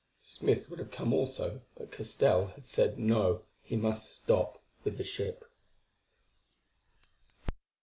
[0.23, 5.45] Smith would have come also; but Castell said No, he must stop with the ship.